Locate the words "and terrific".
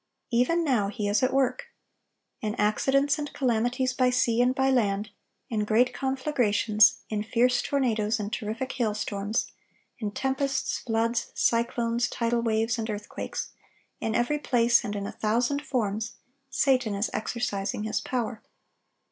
8.19-8.71